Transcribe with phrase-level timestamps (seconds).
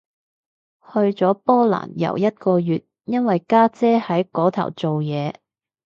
[0.81, 5.35] 去咗波蘭遊一個月，因為家姐喺嗰頭做嘢